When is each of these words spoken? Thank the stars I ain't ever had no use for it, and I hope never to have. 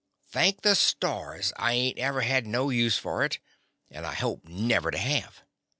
Thank 0.31 0.63
the 0.63 0.73
stars 0.75 1.53
I 1.57 1.73
ain't 1.73 1.99
ever 1.99 2.21
had 2.21 2.47
no 2.47 2.71
use 2.71 2.97
for 2.97 3.23
it, 3.23 3.37
and 3.91 4.03
I 4.03 4.15
hope 4.15 4.45
never 4.45 4.89
to 4.89 4.97
have. 4.97 5.43